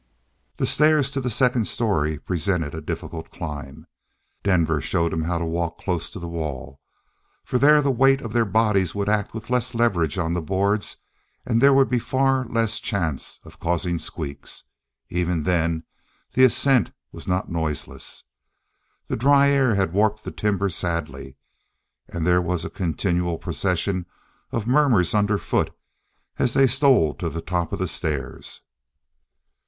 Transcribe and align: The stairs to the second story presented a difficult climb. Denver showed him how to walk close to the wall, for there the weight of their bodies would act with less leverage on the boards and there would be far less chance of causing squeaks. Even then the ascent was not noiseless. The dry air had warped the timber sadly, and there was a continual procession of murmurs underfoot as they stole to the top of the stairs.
The 0.57 0.65
stairs 0.65 1.11
to 1.11 1.21
the 1.21 1.29
second 1.29 1.65
story 1.67 2.17
presented 2.17 2.73
a 2.73 2.81
difficult 2.81 3.29
climb. 3.29 3.85
Denver 4.41 4.81
showed 4.81 5.13
him 5.13 5.21
how 5.21 5.37
to 5.37 5.45
walk 5.45 5.77
close 5.77 6.09
to 6.09 6.17
the 6.17 6.27
wall, 6.27 6.79
for 7.45 7.59
there 7.59 7.83
the 7.83 7.91
weight 7.91 8.19
of 8.21 8.33
their 8.33 8.43
bodies 8.45 8.95
would 8.95 9.07
act 9.07 9.35
with 9.35 9.51
less 9.51 9.75
leverage 9.75 10.17
on 10.17 10.33
the 10.33 10.41
boards 10.41 10.97
and 11.45 11.61
there 11.61 11.71
would 11.75 11.87
be 11.87 11.99
far 11.99 12.45
less 12.47 12.79
chance 12.79 13.39
of 13.43 13.59
causing 13.59 13.99
squeaks. 13.99 14.63
Even 15.09 15.43
then 15.43 15.83
the 16.33 16.45
ascent 16.45 16.89
was 17.11 17.27
not 17.27 17.51
noiseless. 17.51 18.23
The 19.05 19.15
dry 19.15 19.49
air 19.49 19.75
had 19.75 19.93
warped 19.93 20.23
the 20.23 20.31
timber 20.31 20.69
sadly, 20.69 21.35
and 22.09 22.25
there 22.25 22.41
was 22.41 22.65
a 22.65 22.71
continual 22.71 23.37
procession 23.37 24.07
of 24.51 24.65
murmurs 24.65 25.13
underfoot 25.13 25.71
as 26.39 26.55
they 26.55 26.65
stole 26.65 27.13
to 27.13 27.29
the 27.29 27.39
top 27.39 27.71
of 27.71 27.77
the 27.77 27.87
stairs. 27.87 28.61